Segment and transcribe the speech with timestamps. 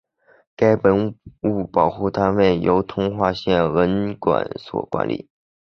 [0.55, 5.29] 该文物保护单位由通化县文管所管理。